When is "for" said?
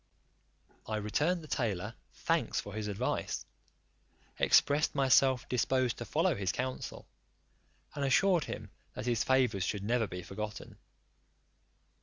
2.59-2.73